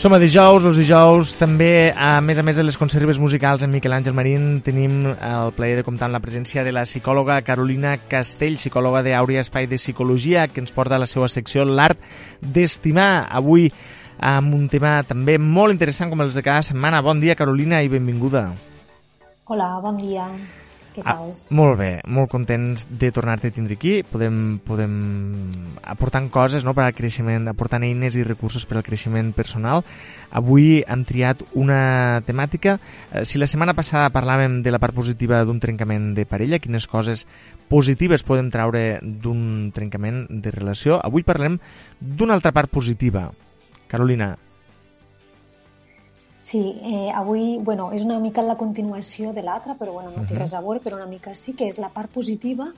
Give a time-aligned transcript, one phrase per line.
[0.00, 3.68] Som a dijous, els dijous també, a més a més de les conserves musicals en
[3.68, 7.92] Miquel Àngel Marín, tenim el plaer de comptar amb la presència de la psicòloga Carolina
[8.08, 12.00] Castell, psicòloga d'Àurea Espai de Psicologia, que ens porta a la seva secció L'Art
[12.40, 13.26] d'Estimar.
[13.28, 13.66] Avui
[14.16, 17.04] amb un tema també molt interessant com els de cada setmana.
[17.04, 18.46] Bon dia, Carolina, i benvinguda.
[19.52, 20.30] Hola, bon dia.
[20.90, 21.28] Què tal?
[21.30, 24.00] Ah, molt bé, molt contents de tornar-te a tindre aquí.
[24.02, 24.94] Podem, podem
[25.86, 29.84] aportant coses no, per al creixement, aportant eines i recursos per al creixement personal.
[30.34, 32.78] Avui hem triat una temàtica.
[33.12, 36.90] Eh, si la setmana passada parlàvem de la part positiva d'un trencament de parella, quines
[36.90, 37.26] coses
[37.70, 41.60] positives podem traure d'un trencament de relació, avui parlem
[42.00, 43.28] d'una altra part positiva.
[43.86, 44.34] Carolina,
[46.40, 50.34] Sí, eh, avui bueno, és una mica la continuació de l'altra, però bueno, no té
[50.34, 50.38] -huh.
[50.38, 52.72] res a veure, però una mica sí que és la part positiva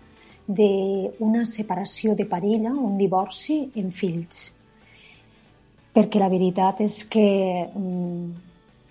[0.47, 4.53] d'una separació de parella, un divorci en fills.
[5.95, 8.33] Perquè la veritat és que mm,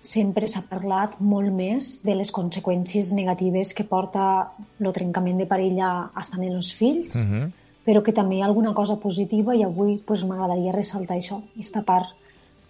[0.00, 6.10] sempre s'ha parlat molt més de les conseqüències negatives que porta el trencament de parella
[6.18, 7.50] estant en els fills, uh -huh.
[7.84, 11.82] però que també hi ha alguna cosa positiva i avui pues, m'agradaria ressaltar això, aquesta
[11.82, 12.06] part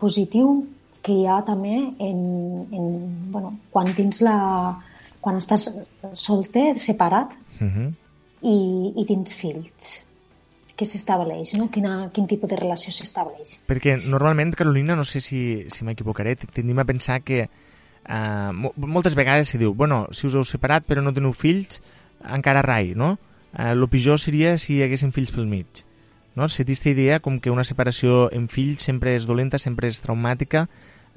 [0.01, 0.67] positiu
[1.03, 2.23] que hi ha també en,
[2.71, 2.87] en,
[3.35, 4.37] bueno, quan tens la,
[5.21, 5.69] quan estàs
[6.15, 7.91] solter, separat, uh -huh.
[8.43, 8.57] i,
[8.97, 10.05] i tens fills
[10.83, 11.69] què s'estableix, no?
[11.73, 13.61] Quina, quin tipus de relació s'estableix.
[13.69, 15.43] Perquè normalment, Carolina, no sé si,
[15.73, 20.45] si m'equivocaré, tendim a pensar que uh, moltes vegades se diu, bueno, si us heu
[20.49, 21.81] separat però no teniu fills,
[22.23, 23.19] encara rai, no?
[23.53, 25.85] Uh, lo pitjor seria si hi haguessin fills pel mig.
[26.35, 26.49] No?
[26.49, 30.67] Si aquesta idea com que una separació en fills sempre és dolenta, sempre és traumàtica,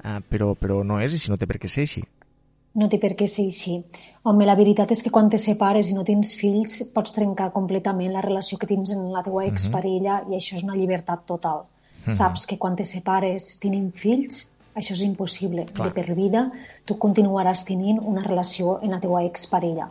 [0.04, 2.04] uh, però, però no és així, no té per què ser així.
[2.76, 3.78] No té per què ser així.
[4.26, 8.12] Home, la veritat és que quan te separes i no tens fills pots trencar completament
[8.12, 9.54] la relació que tens amb la teva mhm.
[9.54, 10.32] exparella uh -huh.
[10.32, 11.58] i això és una llibertat total.
[11.58, 12.12] Uh mhm.
[12.12, 12.16] -huh.
[12.16, 15.66] Saps que quan te separes tenint fills, això és impossible.
[15.72, 15.88] Clar.
[15.88, 16.50] De per vida
[16.84, 19.90] tu continuaràs tenint una relació amb la teva exparella.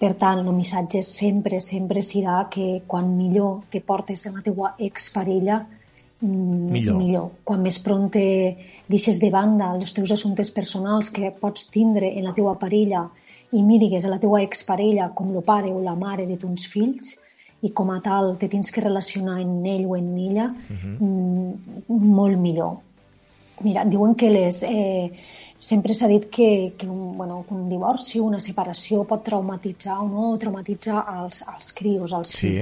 [0.00, 4.74] Per tant, el missatge sempre, sempre serà que quan millor te portes amb la teva
[4.78, 5.66] exparella,
[6.20, 6.98] millor.
[6.98, 7.30] millor.
[7.44, 8.56] Quan més te
[8.88, 13.08] deixes de banda els teus assumptes personals que pots tindre en la teua parella
[13.52, 17.18] i mirigues a la teua exparella com el pare o la mare de tons fills
[17.62, 20.96] i com a tal te tens que relacionar en ell o en ella, uh mhm.
[20.98, 21.88] -huh.
[21.88, 22.78] mm, molt millor.
[23.62, 24.62] Mira, diuen que les...
[24.62, 25.10] Eh,
[25.60, 30.38] sempre s'ha dit que, que un, bueno, un divorci, una separació pot traumatitzar o no
[30.40, 32.54] traumatitzar els, els crios, els sí.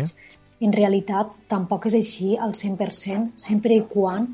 [0.60, 4.26] En realitat tampoc és així al 100%, sempre i quan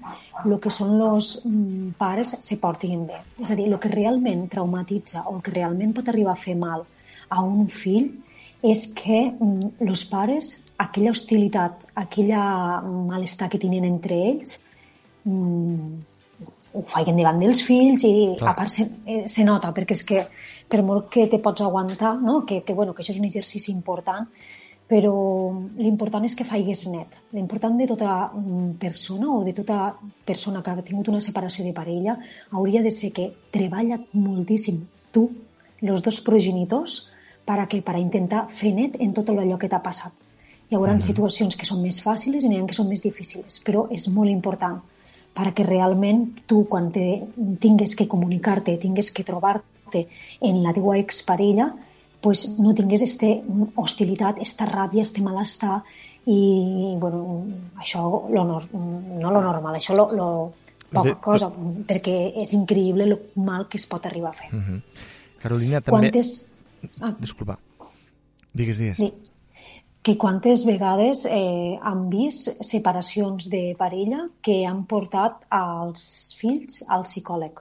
[0.44, 3.20] el que són els mm, pares se portin bé.
[3.44, 6.56] És a dir, el que realment traumatitza o el que realment pot arribar a fer
[6.56, 6.86] mal
[7.28, 8.08] a un fill
[8.64, 14.58] és que els mm, pares, aquella hostilitat, aquella malestar que tenen entre ells,
[15.28, 15.92] mm,
[16.74, 18.50] ho feien davant dels fills i Clar.
[18.50, 20.24] a part se, eh, se nota, perquè és que
[20.68, 22.42] per molt que te pots aguantar, no?
[22.44, 24.26] que, que, bueno, que això és un exercici important,
[24.88, 25.14] però
[25.78, 27.20] l'important és que faigues net.
[27.32, 29.94] L'important de tota mm, persona o de tota
[30.26, 32.18] persona que ha tingut una separació de parella
[32.50, 35.30] hauria de ser que treballa moltíssim tu,
[35.80, 37.08] els dos progenitors,
[37.44, 40.12] per a, que, per a intentar fer net en tot allò que t'ha passat.
[40.70, 41.06] Hi haurà mm -hmm.
[41.06, 44.30] situacions que són més fàcils i n'hi ha que són més difícils, però és molt
[44.30, 44.80] important
[45.34, 47.26] perquè realment tu, quan te,
[47.60, 50.06] tingues que comunicar-te, tingues que trobar-te
[50.40, 51.74] en la teva exparella,
[52.24, 53.42] pues, no tingués este
[53.76, 55.82] hostilitat, esta ràbia, este malestar
[56.24, 57.44] i, bueno,
[57.76, 58.00] això
[58.32, 60.28] lo, no lo normal, això lo, lo
[60.88, 61.50] poca de, cosa,
[61.84, 64.48] perquè és increïble el mal que es pot arribar a fer.
[64.56, 64.80] Uh -huh.
[65.42, 66.08] Carolina, també...
[66.08, 66.48] Quantes...
[66.98, 67.12] Ah.
[67.20, 67.58] Disculpa.
[68.54, 68.96] Digues, digues.
[68.96, 69.12] Sí.
[70.00, 77.02] Que quantes vegades eh, han vist separacions de parella que han portat als fills al
[77.02, 77.60] psicòleg?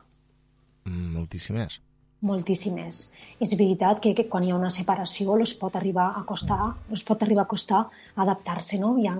[0.86, 1.82] Moltíssimes
[2.24, 3.04] moltíssimes.
[3.44, 7.04] És veritat que, que quan hi ha una separació els pot arribar a costar, els
[7.04, 7.82] pot arribar a costar
[8.24, 8.94] adaptar-se, no?
[9.00, 9.16] Hi ha,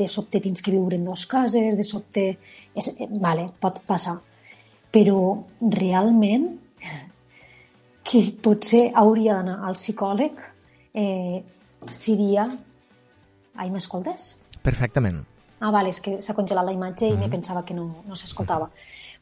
[0.00, 2.26] de sobte tens que viure en dues cases, de sobte...
[2.76, 4.16] És, vale, pot passar.
[4.92, 5.20] Però
[5.60, 6.48] realment
[8.06, 10.42] qui potser hauria d'anar al psicòleg
[10.96, 11.42] eh,
[11.90, 12.46] seria...
[13.56, 14.34] Ai, m'escoltes?
[14.64, 15.24] Perfectament.
[15.56, 17.20] Ah, vale, és que s'ha congelat la imatge i mm -hmm.
[17.24, 18.70] me pensava que no, no s'escoltava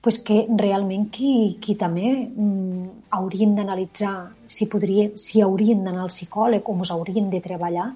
[0.04, 6.12] pues que realment qui, qui també mm, haurien d'analitzar si, podria, si haurien d'anar al
[6.12, 7.86] psicòleg o ens haurien de treballar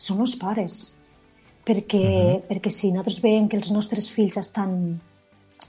[0.00, 0.78] són els pares.
[1.68, 2.40] Perquè, uh -huh.
[2.48, 4.98] perquè si nosaltres veiem que els nostres fills estan,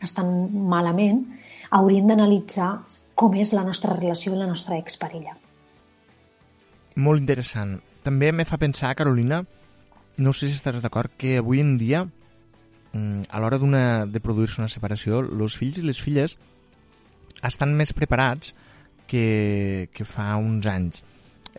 [0.01, 0.31] estan
[0.69, 1.25] malament,
[1.69, 5.35] haurien d'analitzar com és la nostra relació amb la nostra exparella.
[6.95, 7.81] Molt interessant.
[8.03, 9.43] També me fa pensar, Carolina,
[10.17, 12.07] no sé si estaràs d'acord, que avui en dia
[12.93, 13.59] a l'hora
[14.09, 16.37] de produir-se una separació, els fills i les filles
[17.45, 18.53] estan més preparats
[19.07, 21.03] que, que fa uns anys.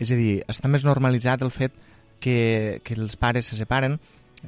[0.01, 1.75] És a dir, està més normalitzat el fet
[2.21, 3.99] que, que els pares se separen,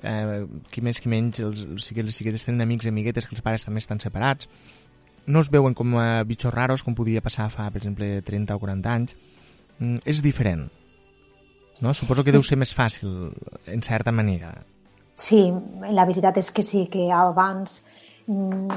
[0.02, 3.36] eh, qui més qui menys, els, els xiquets, les xiquetes tenen amics i amiguetes que
[3.36, 4.48] els pares també estan separats,
[5.26, 8.62] no es veuen com a bitxos raros com podia passar fa, per exemple, 30 o
[8.62, 9.16] 40 anys.
[9.78, 10.66] Mm, és diferent.
[11.82, 11.94] No?
[11.94, 13.32] Suposo que deu ser més fàcil,
[13.66, 14.52] en certa manera.
[15.14, 15.52] Sí,
[15.90, 17.84] la veritat és que sí, que abans
[18.26, 18.68] mm,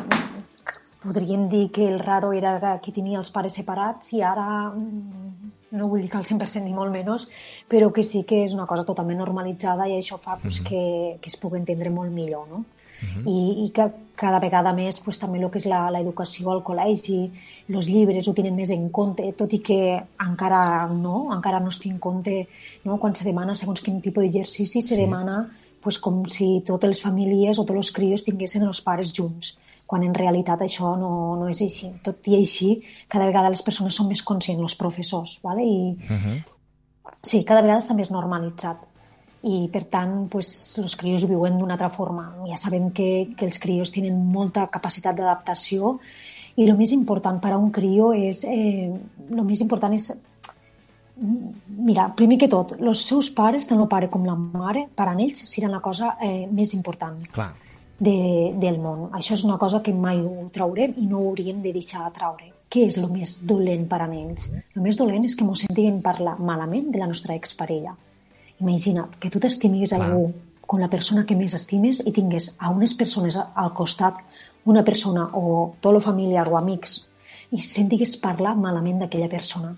[1.06, 5.90] podríem dir que el raro era qui tenia els pares separats i ara mm, no
[5.92, 7.28] vull dir que al 100% ni molt menys,
[7.70, 10.70] però que sí que és una cosa totalment normalitzada i això fa pues, mm -hmm.
[10.70, 12.66] que, que es pugui entendre molt millor, no?
[12.96, 13.24] Uh -huh.
[13.28, 17.30] I, i que cada vegada més pues, també el que és l'educació al col·legi,
[17.70, 21.80] els llibres ho tenen més en compte, tot i que encara no, encara no es
[21.80, 22.48] té en compte
[22.86, 22.98] no?
[22.98, 25.02] quan se demana segons quin tipus d'exercici se sí.
[25.02, 25.50] demana
[25.86, 29.54] pues, com si totes les famílies o tots els crios tinguessin els pares junts
[29.86, 31.92] quan en realitat això no, no és així.
[32.02, 32.72] Tot i així,
[33.08, 35.62] cada vegada les persones són més conscients, els professors, ¿vale?
[35.62, 36.38] i uh -huh.
[37.22, 38.82] sí, cada vegada està més normalitzat
[39.44, 40.50] i per tant pues,
[40.82, 42.34] els crios ho viuen d'una altra forma.
[42.50, 46.00] Ja sabem que, que els crios tenen molta capacitat d'adaptació
[46.56, 48.44] i el més important per a un crio és...
[48.44, 48.92] Eh,
[49.30, 50.12] el més important és
[51.16, 55.14] Mira, primer que tot, els seus pares, tant el pare com la mare, per a
[55.16, 57.54] ells serà la cosa eh, més important Clar.
[57.96, 58.18] De,
[58.60, 59.08] del món.
[59.16, 62.18] Això és una cosa que mai ho traurem i no ho hauríem de deixar de
[62.18, 62.52] traure.
[62.68, 64.50] Què és el més dolent per a ells?
[64.76, 67.96] El més dolent és que ens sentiguen parlar malament de la nostra exparella
[68.60, 70.30] Imagina't que tu t'estimis algú
[70.66, 74.22] com la persona que més estimes i tingués a unes persones al costat,
[74.66, 77.02] una persona o tota la família o amics,
[77.52, 79.76] i sentigues parlar malament d'aquella persona.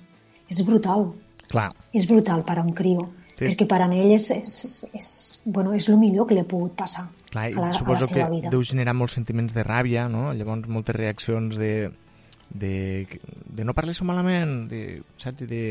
[0.48, 1.10] És brutal.
[1.52, 1.70] Clar.
[1.96, 3.08] És brutal per a un crió.
[3.38, 3.46] Sí.
[3.46, 4.62] perquè per a ell és, és,
[4.98, 5.08] és,
[5.46, 8.08] bueno, és el millor que li ha pogut passar Clar, a la, suposo a la
[8.10, 8.50] seva que vida.
[8.50, 10.32] deu generar molts sentiments de ràbia, no?
[10.34, 11.92] Llavors moltes reaccions de,
[12.50, 12.74] de,
[13.06, 14.82] de no parles malament, de,
[15.22, 15.46] saps?
[15.46, 15.62] De,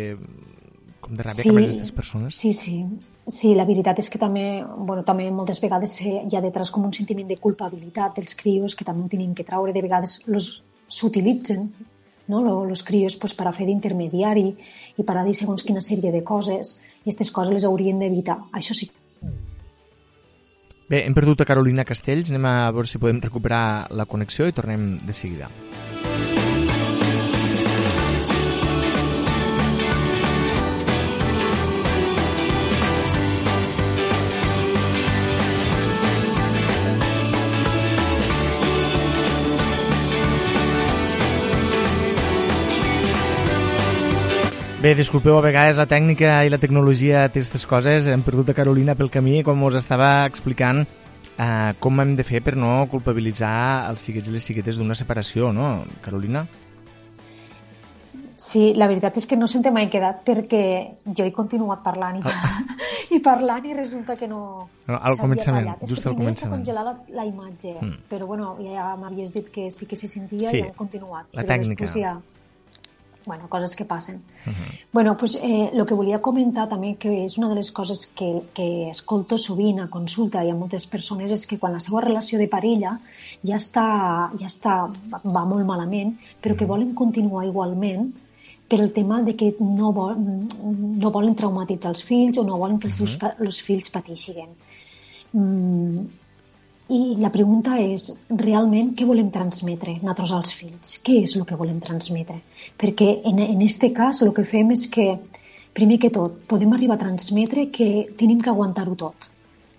[1.02, 2.38] com de ràbia sí, cap a aquestes persones.
[2.38, 2.78] Sí, sí.
[3.26, 6.94] Sí, la veritat és que també, bueno, també moltes vegades hi ha detrás com un
[6.94, 9.74] sentiment de culpabilitat dels crios que també ho tenen que traure.
[9.74, 10.20] De vegades
[10.86, 11.66] s'utilitzen
[12.28, 12.42] no?
[12.64, 14.46] els crios pues, per a fer d'intermediari
[14.96, 18.38] i per a dir segons quina sèrie de coses i aquestes coses les haurien d'evitar.
[18.52, 18.90] Això sí.
[20.86, 24.54] Bé, hem perdut a Carolina Castells, anem a veure si podem recuperar la connexió i
[24.54, 25.50] tornem de seguida.
[44.86, 48.06] Bé, disculpeu, a vegades la tècnica i la tecnologia té aquestes coses.
[48.06, 52.38] Hem perdut a Carolina pel camí, com us estava explicant eh, com hem de fer
[52.46, 53.50] per no culpabilitzar
[53.88, 56.44] els xiquets i les xiquetes d'una separació, no, Carolina?
[58.38, 60.62] Sí, la veritat és que no se'm mai quedat perquè
[61.02, 62.86] jo he continuat parlant i, parlant, ah.
[63.18, 64.40] i parlant i resulta que no...
[64.86, 65.84] no al començament, tallat.
[65.96, 66.62] just al començament.
[66.62, 68.06] És que la, la imatge, mm.
[68.06, 71.26] però bueno, ja m'havies dit que sí que se sentia sí, i hem continuat.
[71.34, 71.90] La tècnica.
[71.90, 72.20] Ja,
[73.26, 74.16] bueno, coses que passen.
[74.46, 74.80] Uh -huh.
[74.92, 78.42] bueno, pues, eh, lo que volia comentar també, que és una de les coses que,
[78.54, 82.38] que escolto sovint a consulta i a moltes persones, és que quan la seva relació
[82.38, 83.00] de parella
[83.42, 84.90] ja està, ja està
[85.24, 88.12] va molt malament, però que volen continuar igualment
[88.68, 90.16] per el tema de que no, vol,
[90.98, 93.44] no volen traumatitzar els fills o no volen que els seus uh -huh.
[93.44, 94.48] els fills pateixin.
[95.32, 96.06] Mm,
[96.88, 100.92] i la pregunta és, realment, què volem transmetre nosaltres als fills?
[101.02, 102.38] Què és el que volem transmetre?
[102.78, 105.08] Perquè en, en este cas el que fem és que,
[105.74, 107.88] primer que tot, podem arribar a transmetre que
[108.18, 109.30] tenim que aguantar-ho tot.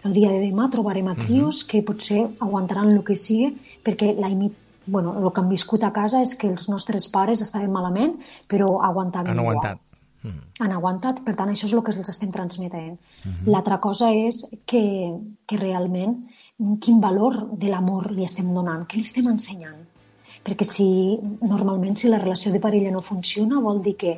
[0.03, 1.25] El dia de demà trobarem a mhm.
[1.25, 1.69] crios uh -huh.
[1.71, 4.51] que potser aguantaran el que sigui perquè la imi...
[4.85, 8.15] bueno, el que han viscut a casa és que els nostres pares estaven malament,
[8.47, 9.57] però aguantaven Han igual.
[9.57, 9.79] aguantat.
[10.23, 10.41] Uh -huh.
[10.59, 12.99] Han aguantat, per tant, això és el que els estem transmetent.
[13.25, 13.51] Uh -huh.
[13.51, 15.13] L'altra cosa és que,
[15.45, 19.83] que realment quin valor de l'amor li estem donant, què li estem ensenyant.
[20.43, 20.87] Perquè si
[21.41, 24.15] normalment si la relació de parella no funciona vol dir que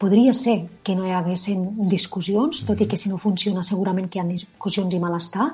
[0.00, 4.18] podria ser que no hi haguessin discussions, tot i que si no funciona segurament que
[4.18, 5.50] hi ha discussions i malestar,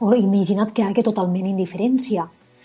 [0.00, 2.24] o imagina't que hi hagi totalment indiferència,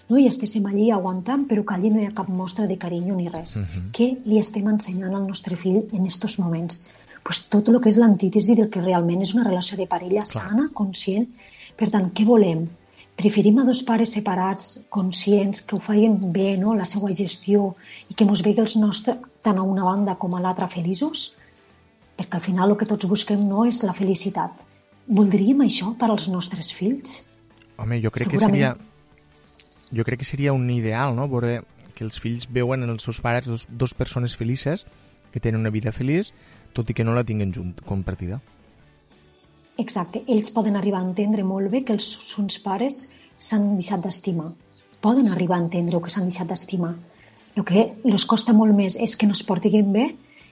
[0.09, 0.17] no?
[0.17, 3.27] i estéssim allí aguantant, però que allí no hi ha cap mostra de carinyo ni
[3.27, 3.57] res.
[3.57, 3.83] Uh -huh.
[3.91, 6.85] Què li estem ensenyant al nostre fill en aquests moments?
[7.23, 10.47] Pues tot el que és l'antítesi del que realment és una relació de parella Clar.
[10.47, 11.27] sana, conscient.
[11.75, 12.67] Per tant, què volem?
[13.15, 17.73] Preferim a dos pares separats, conscients, que ho feien bé, no?, la seva gestió,
[18.11, 21.35] i que mos vegi els nostres, tant a una banda com a l'altra, feliços?
[22.15, 24.59] Perquè al final el que tots busquem no és la felicitat.
[25.07, 27.21] Voldríem això per als nostres fills?
[27.77, 28.75] Home, jo crec que seria
[29.95, 31.61] jo crec que seria un ideal, no?, veure
[31.95, 34.83] que els fills veuen en els seus pares dos, dos persones felices
[35.31, 36.33] que tenen una vida feliç,
[36.75, 38.41] tot i que no la tinguen junt, compartida.
[39.77, 40.23] Exacte.
[40.27, 43.05] Ells poden arribar a entendre molt bé que els seus pares
[43.37, 44.51] s'han deixat d'estimar.
[45.03, 46.93] Poden arribar a entendre que s'han deixat d'estimar.
[47.55, 50.09] El que els costa molt més és que no es portin bé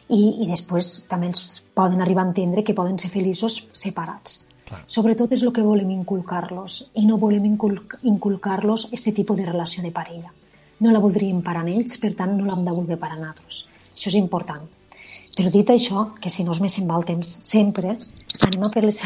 [0.08, 4.44] i, i després també ens poden arribar a entendre que poden ser feliços separats.
[4.68, 4.84] Clar.
[4.88, 9.92] Sobretot és el que volem inculcar-los i no volem inculcar-los aquest tipus de relació de
[9.92, 10.32] parella.
[10.80, 13.68] No la voldríem parar en ells, per tant no l'hem de voler parar nosaltres.
[13.94, 14.64] Això és important.
[15.34, 17.98] Però dit això, que si no es me se'n va el temps sempre,
[18.46, 19.00] anem a per les...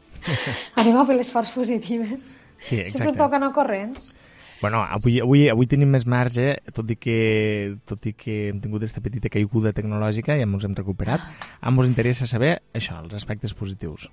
[0.80, 2.36] anem a per les parts positives.
[2.60, 2.98] Sí, exacte.
[2.98, 4.14] Sempre toquen a corrents.
[4.60, 7.16] Bueno, avui, avui, avui tenim més marge, tot i que,
[7.86, 11.26] tot i que hem tingut aquesta petita caiguda tecnològica i ens hem recuperat.
[11.60, 14.08] A ens interessa saber això, els aspectes positius.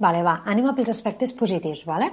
[0.00, 2.12] Vale, va, anem a pels aspectes positius, vale?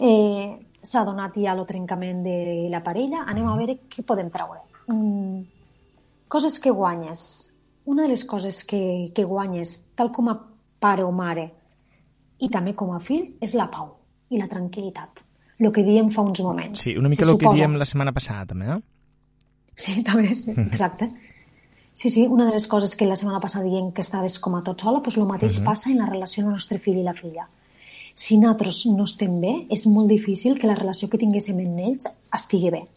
[0.00, 0.50] Eh,
[0.82, 4.64] S'ha donat ja el trencament de la parella, anem a veure què podem treure.
[4.90, 5.44] Mm,
[6.32, 7.50] coses que guanyes.
[7.84, 10.38] Una de les coses que, que guanyes, tal com a
[10.80, 11.50] pare o mare
[12.42, 13.90] i també com a fill, és la pau
[14.32, 15.26] i la tranquil·litat.
[15.62, 16.80] El que diem fa uns moments.
[16.82, 18.80] Sí, una mica el que diem la setmana passada, també, eh?
[19.78, 20.32] Sí, també,
[20.64, 21.10] exacte.
[21.94, 24.62] Sí, sí, una de les coses que la setmana passada dient que estaves com a
[24.64, 25.68] tot sola, doncs el mateix uh -huh.
[25.68, 27.48] passa en la relació amb el nostre fill i la filla.
[28.14, 32.08] Si nosaltres no estem bé, és molt difícil que la relació que tinguéssim amb ells
[32.32, 32.88] estigui bé.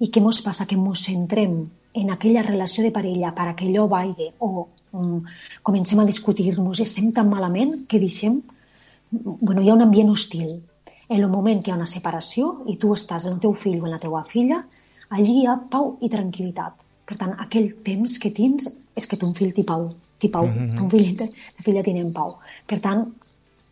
[0.00, 0.66] I què ens passa?
[0.66, 1.54] Que ens centrem
[2.00, 5.20] en aquella relació de parella per a que allò vagi o um,
[5.62, 8.40] comencem a discutir-nos i estem tan malament que deixem...
[9.10, 10.60] Bueno, hi ha un ambient hostil.
[11.08, 13.80] En el moment que hi ha una separació i tu estàs amb el teu fill
[13.80, 14.60] o amb la teva filla,
[15.10, 19.32] allí hi ha pau i tranquil·litat per tant, aquell temps que tens és que ton
[19.34, 19.88] fill t'hi pau,
[20.22, 20.76] t'hi pau, mm -hmm.
[20.78, 21.26] ton fill i ta
[21.66, 22.36] filla tenen pau.
[22.66, 23.02] Per tant,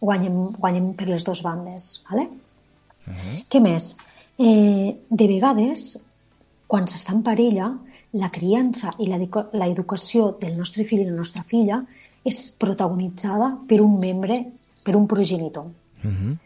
[0.00, 2.04] guanyem, guanyem per les dues bandes.
[2.11, 2.25] ¿vale?
[2.25, 3.44] Mm -hmm.
[3.50, 3.97] Què més?
[4.38, 6.00] Eh, de vegades,
[6.68, 7.72] quan s'està en parella,
[8.20, 11.82] la criança i l'educació del nostre fill i la nostra filla
[12.28, 14.38] és protagonitzada per un membre,
[14.84, 15.66] per un progenitor.
[16.04, 16.37] Mm -hmm.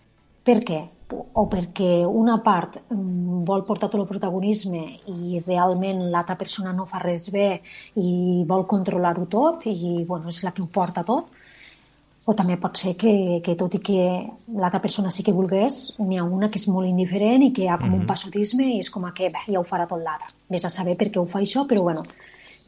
[0.42, 0.80] Per què?
[1.12, 6.86] o perquè una part mm, vol portar tot el protagonisme i realment l'altra persona no
[6.88, 7.60] fa res bé
[8.00, 11.28] i vol controlar-ho tot i bueno, és la que ho porta tot,
[12.24, 14.02] o també pot ser que, que tot i que
[14.54, 17.68] l'altra persona sí que volgués, n'hi ha una que és molt indiferent i que hi
[17.68, 17.94] ha com mm -hmm.
[17.94, 18.06] un mhm.
[18.06, 20.28] passotisme i és com que bé, ja ho farà tot l'altre.
[20.48, 22.02] Ves a saber per què ho fa això, però bueno,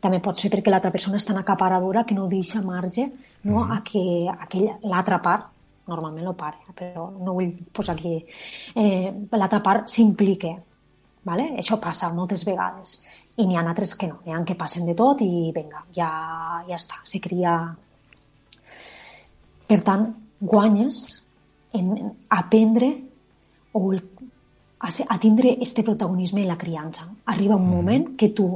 [0.00, 3.12] també pot ser perquè l'altra persona és tan acaparadora que no deixa marge
[3.44, 3.76] no, mm -hmm.
[3.76, 5.44] a que, a que l'altra part
[5.87, 8.25] normalment el pare, però no vull posar aquí,
[8.75, 10.54] eh, l'altra part s'implica.
[11.25, 11.54] Vale?
[11.56, 13.02] Això passa moltes vegades.
[13.37, 16.11] I n'hi ha altres que no, n'hi ha que passen de tot i vinga, ja,
[16.68, 17.76] ja està, se cria...
[19.75, 20.04] Per tant,
[20.38, 20.99] guanyes
[21.75, 22.93] en aprendre
[23.75, 24.04] o el,
[24.78, 27.09] a, a tindre este protagonisme en la criança.
[27.26, 27.75] Arriba un mm.
[27.75, 28.47] moment que tu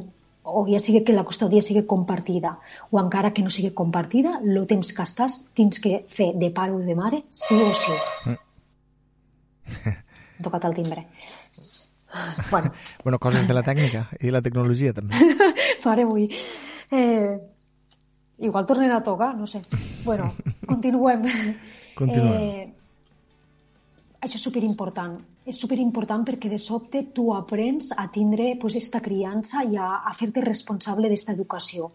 [0.49, 2.53] o ja sigui que la custòdia sigui compartida
[2.93, 6.73] o encara que no sigui compartida, el temps que estàs tens que fer de pare
[6.73, 7.99] o de mare sí o sí.
[8.31, 8.39] Mm.
[10.47, 11.07] tocat el timbre.
[12.51, 12.73] Bueno.
[13.05, 15.19] bueno, coses de la tècnica i la tecnologia també.
[15.85, 16.31] Mare, avui...
[16.89, 17.37] Eh,
[18.39, 19.61] igual tornem a tocar, no sé.
[20.05, 20.33] Bueno,
[20.71, 21.25] continuem.
[21.99, 22.43] Continuem.
[22.43, 22.69] Eh,
[24.21, 25.19] això és superimportant.
[25.49, 30.13] És superimportant perquè de sobte tu aprens a tindre pues, esta criança i a, a
[30.17, 31.93] fer-te responsable d'esta educació.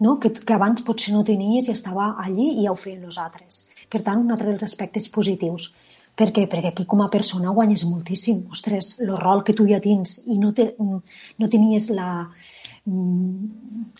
[0.00, 0.18] No?
[0.20, 3.66] Que, que abans potser no tenies i estava allí i ja ho feien els altres.
[3.88, 5.74] Per tant, un altre dels aspectes positius.
[6.16, 6.46] Per què?
[6.48, 8.46] Perquè aquí com a persona guanyes moltíssim.
[8.52, 13.48] Ostres, el rol que tu ja tens i no, te, no tenies mm,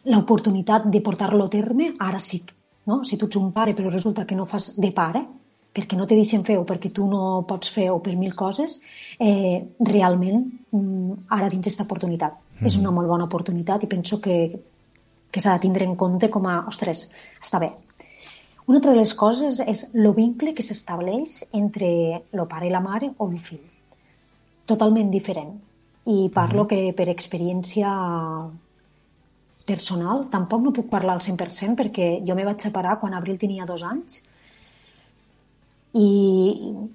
[0.08, 2.40] l'oportunitat de portar-lo a terme, ara sí.
[2.86, 3.02] No?
[3.04, 5.24] Si tu ets un pare però resulta que no fas de pare,
[5.76, 8.78] perquè no te deixen fer o perquè tu no pots fer o per mil coses,
[9.20, 10.38] eh, realment
[10.70, 12.32] mm, ara tens aquesta oportunitat.
[12.32, 12.66] Mm -hmm.
[12.66, 14.60] És una molt bona oportunitat i penso que,
[15.30, 17.10] que s'ha de tindre en compte com a, ostres,
[17.42, 17.72] està bé.
[18.66, 22.80] Una altra de les coses és el vincle que s'estableix entre el pare i la
[22.80, 23.60] mare o el fill.
[24.66, 25.52] Totalment diferent.
[26.06, 26.86] I parlo mm -hmm.
[26.86, 27.88] que per experiència
[29.66, 33.66] personal, tampoc no puc parlar al 100% perquè jo me vaig separar quan Abril tenia
[33.66, 34.22] dos anys
[35.96, 36.08] i,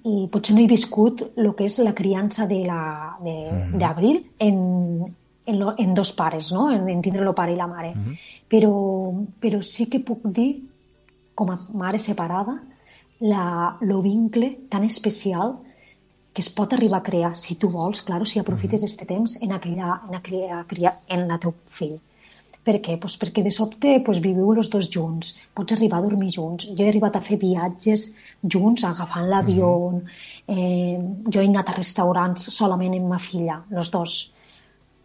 [0.06, 4.24] i potser no he viscut el que és la criança d'Abril de, mm -hmm.
[4.38, 5.14] en,
[5.46, 6.70] en, lo, en dos pares, no?
[6.70, 7.94] en, en tindre el pare i la mare.
[7.94, 8.18] Mm -hmm.
[8.48, 8.72] però,
[9.40, 10.62] però sí que puc dir,
[11.34, 12.62] com a mare separada,
[13.20, 15.58] la, lo vincle tan especial
[16.32, 18.90] que es pot arribar a crear, si tu vols, claro, si aprofites mm -hmm.
[18.90, 22.00] este temps en, aquella, en, aquella, en la teu fill.
[22.62, 22.94] Per què?
[23.02, 26.68] Pues perquè de sobte pues, viviu els dos junts, pots arribar a dormir junts.
[26.70, 30.02] Jo he arribat a fer viatges junts, agafant l'avió, uh -huh.
[30.46, 30.98] eh,
[31.32, 34.34] jo he anat a restaurants solament amb ma filla, els dos.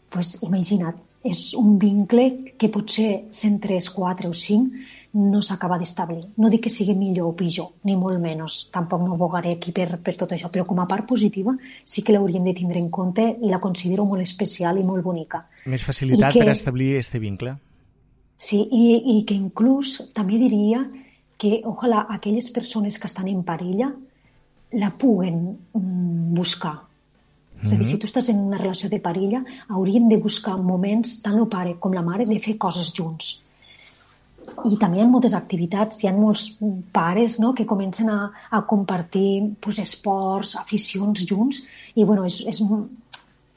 [0.10, 4.70] pues, imagina't, és un vincle que potser 103, 4 o 5
[5.18, 6.22] no s'acaba d'establir.
[6.38, 8.68] No dic que sigui millor o pitjor, ni molt menys.
[8.74, 12.14] Tampoc no bogaré aquí per, per tot això, però com a part positiva sí que
[12.14, 15.42] l'hauríem de tindre en compte i la considero molt especial i molt bonica.
[15.66, 17.56] Més facilitat que, per establir este vincle.
[18.38, 18.84] Sí, i,
[19.18, 20.84] i que inclús també diria
[21.42, 23.90] que ojalà aquelles persones que estan en parella
[24.78, 25.42] la puguen
[25.74, 26.76] mm, buscar.
[26.76, 27.66] Mm -hmm.
[27.66, 28.02] És a dir, si mhm.
[28.02, 31.94] tu estàs en una relació de parella, hauríem de buscar moments, tant el pare com
[31.94, 33.47] la mare, de fer coses junts
[34.68, 36.48] i també hi ha moltes activitats, hi ha molts
[36.94, 38.20] pares no, que comencen a,
[38.52, 41.64] a compartir pues, esports, aficions junts
[41.96, 42.62] i bueno, és, és,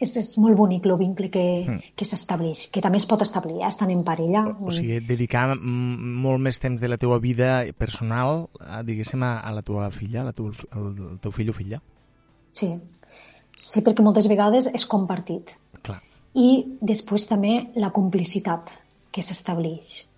[0.00, 1.94] és, és molt bonic el vincle que, mm.
[1.96, 4.44] que s'estableix, que també es pot establir, eh, estan en parella.
[4.60, 9.54] O sigui, dedicar molt més temps de la teva vida personal, a, diguéssim, a, a
[9.56, 11.80] la teva filla, a la teu, al, al teu fill o filla.
[12.56, 12.74] Sí.
[13.54, 15.54] sí, perquè moltes vegades és compartit.
[15.86, 16.00] Clar.
[16.34, 18.72] I després també la complicitat
[19.10, 20.09] que s'estableix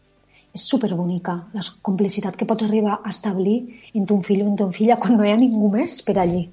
[0.52, 3.59] és superbonica, la complicitat que pots arribar a establir
[3.97, 6.44] entre un fill o entre una filla quan no hi ha ningú més per allí.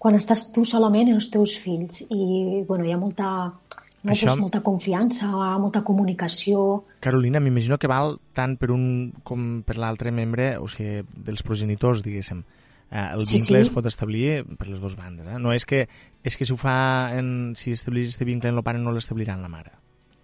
[0.00, 2.02] Quan estàs tu solament i els teus fills.
[2.08, 4.12] I bueno, hi ha molta, no?
[4.12, 4.30] Això...
[4.30, 5.28] pues, molta confiança,
[5.60, 6.86] molta comunicació...
[7.04, 8.86] Carolina, m'imagino que val tant per un
[9.26, 12.40] com per l'altre membre, o sigui, dels progenitors, diguéssim.
[12.86, 13.60] Eh, el vincle sí, sí.
[13.66, 15.28] es pot establir per les dues bandes.
[15.28, 15.40] Eh?
[15.42, 15.84] No és que,
[16.24, 16.78] és que si ho fa
[17.18, 19.74] en, si estableix aquest vincle en el pare no l'establirà en la mare.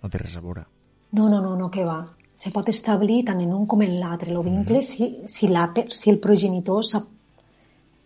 [0.00, 0.64] No té res a veure.
[1.12, 2.00] No, no, no, no, que va
[2.36, 4.82] se pot establir tant en un com en l'altre, el vincle, mm.
[4.82, 7.06] si, si, la, si el progenitor sap,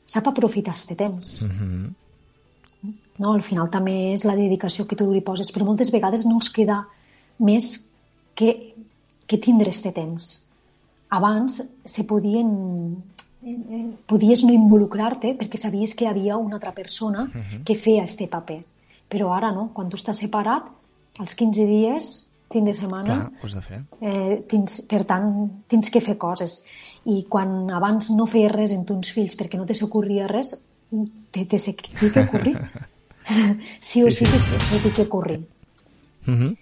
[0.06, 1.42] sap aprofitar aquest temps.
[1.42, 2.92] Mm -hmm.
[3.18, 6.36] no, al final també és la dedicació que tu li poses, però moltes vegades no
[6.36, 6.86] els queda
[7.38, 7.90] més
[8.34, 8.74] que,
[9.26, 10.44] que tindre aquest temps.
[11.08, 13.02] Abans se podien
[14.06, 17.64] podies no involucrar-te perquè sabies que hi havia una altra persona uh -huh.
[17.64, 18.64] que feia este paper.
[19.08, 20.64] Però ara no, quan tu estàs separat,
[21.18, 23.30] als 15 dies fin de setmana.
[23.40, 23.80] Clar, de fer.
[24.00, 25.32] Eh, tens, per tant,
[25.68, 26.60] tens que fer coses.
[27.06, 30.56] I quan abans no feies res en uns fills perquè no te s'ocorria res,
[31.30, 32.56] te, te sé que ocorrir.
[33.80, 34.80] sí o sí, sí, sí.
[34.80, 35.40] sé que ocorrir.
[36.26, 36.56] Uh -huh.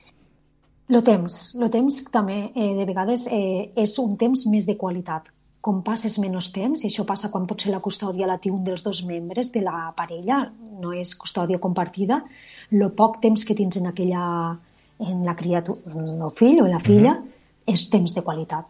[0.89, 1.55] Lo temps.
[1.55, 5.31] Lo temps també, eh, de vegades, eh, és un temps més de qualitat.
[5.61, 8.63] Com passes menys temps, i això passa quan pot ser la custòdia la té un
[8.65, 12.25] dels dos membres de la parella, no és custòdia compartida,
[12.71, 14.59] lo poc temps que tens en aquella
[14.99, 17.73] en la criatura, en el fill o en la filla, uh -huh.
[17.73, 18.67] és temps de qualitat.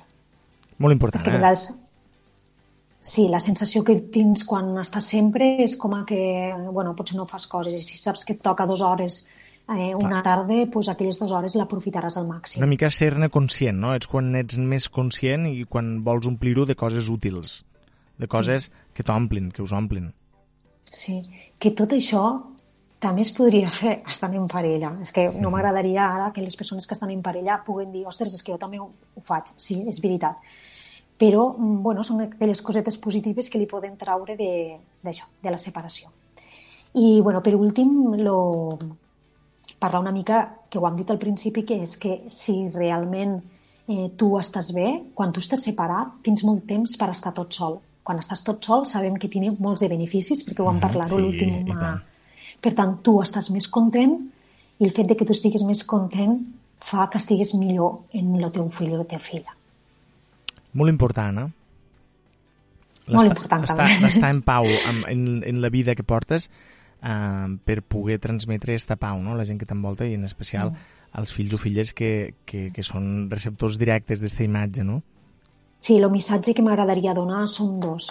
[0.78, 1.48] Molt important, Perquè, eh?
[1.48, 1.74] Les...
[3.00, 7.26] Sí, la sensació que tens quan estàs sempre és com a que, bueno, potser no
[7.26, 9.26] fas coses i si saps que et toca dues hores
[9.68, 10.22] eh, una Clar.
[10.22, 12.60] tarda, pues aquelles dues hores l'aprofitaràs al màxim.
[12.60, 13.94] Una mica ser-ne conscient, no?
[13.96, 17.62] Ets quan ets més conscient i quan vols omplir-ho de coses útils,
[18.18, 18.84] de coses sí.
[18.94, 20.12] que t'omplin, que us omplin.
[20.92, 21.22] Sí,
[21.58, 22.24] que tot això
[23.04, 24.94] també es podria fer estant en parella.
[25.04, 28.34] És que no m'agradaria ara que les persones que estan en parella puguen dir ostres,
[28.34, 29.52] és que jo també ho, ho faig.
[29.60, 30.40] Sí, és veritat.
[31.20, 35.60] Però, mm, bueno, són aquelles cosetes positives que li poden traure d'això, de, de la
[35.60, 36.10] separació.
[36.94, 38.38] I, bueno, per últim, lo...
[39.78, 40.38] parlar una mica,
[40.70, 43.34] que ho hem dit al principi, que és que si realment
[43.86, 47.76] eh, tu estàs bé, quan tu estàs separat, tens molt temps per estar tot sol.
[48.04, 51.20] Quan estàs tot sol sabem que té molts de beneficis, perquè ho vam parlar sí,
[51.20, 51.52] l'últim
[52.62, 54.14] per tant, tu estàs més content
[54.78, 56.38] i el fet de que tu estiguis més content
[56.84, 59.54] fa que estiguis millor en el teu fill o la teva filla.
[60.74, 61.50] Molt important, eh?
[63.12, 64.08] Molt important, estar, també.
[64.08, 68.96] Estar en pau en, en, en la vida que portes eh, per poder transmetre aquesta
[69.00, 69.36] pau, no?
[69.36, 71.00] La gent que t'envolta i en especial mm.
[71.20, 72.12] els fills o filles que,
[72.48, 75.02] que, que són receptors directes d'aquesta imatge, no?
[75.84, 78.08] Sí, el missatge que m'agradaria donar són dos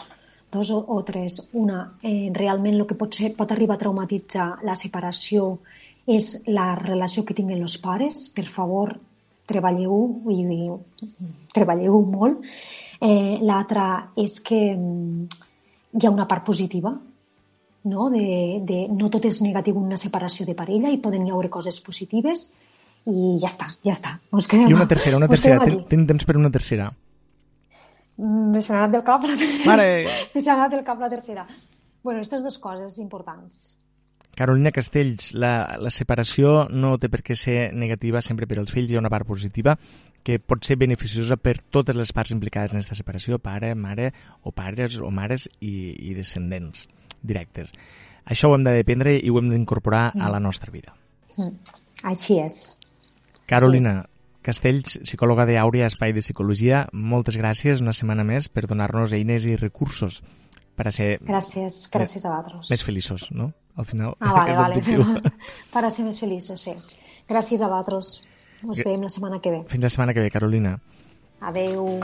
[0.53, 1.39] dos o, o tres.
[1.59, 5.57] Una, eh, realment el que pot, ser, pot arribar a traumatitzar la separació
[6.05, 8.27] és la relació que tinguen els pares.
[8.35, 8.93] Per favor,
[9.49, 9.97] treballeu
[10.31, 12.43] i, i treballeu molt.
[13.03, 15.41] Eh, L'altra és que mm,
[15.99, 16.93] hi ha una part positiva,
[17.83, 18.09] no?
[18.13, 18.25] De,
[18.63, 22.51] de, no tot és negatiu una separació de parella i poden hi haure coses positives
[23.03, 24.13] i ja està, ja està.
[24.47, 25.59] quedem, I una tercera, una tercera.
[25.59, 26.87] Tenim temps per una tercera.
[28.17, 29.69] M'he anat del cap la tercera.
[29.71, 29.87] Mare!
[30.33, 31.47] M'he anat del cap la tercera.
[32.03, 33.77] Bueno, aquestes dues coses importants.
[34.35, 38.89] Carolina Castells, la, la separació no té per què ser negativa sempre per als fills,
[38.89, 39.75] hi ha una part positiva
[40.23, 44.09] que pot ser beneficiosa per totes les parts implicades en aquesta separació, pare, mare
[44.41, 46.87] o pares o mares i, i descendents
[47.21, 47.73] directes.
[48.23, 50.23] Això ho hem de dependre i ho hem d'incorporar mm.
[50.23, 50.95] a la nostra vida.
[51.37, 51.51] Mm.
[52.09, 52.61] Així és.
[53.45, 53.99] Carolina,
[54.43, 59.55] Castells, psicòloga d'Àurea Espai de Psicologia, moltes gràcies una setmana més per donar-nos eines i
[59.55, 60.19] recursos
[60.75, 61.09] per a ser...
[61.23, 62.71] Gràcies, gràcies a vosaltres.
[62.73, 63.51] Més feliços, no?
[63.79, 65.33] Al final, ah, vale, vale.
[65.73, 66.75] per a ser més feliços, sí.
[67.29, 68.17] Gràcies a vosaltres.
[68.63, 69.63] Ens veiem la setmana que ve.
[69.71, 70.77] Fins la setmana que ve, Carolina.
[71.43, 71.97] Adeu.